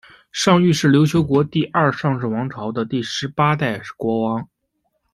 [0.31, 4.49] 尚育是琉球国第二尚氏王朝的第十八代国王。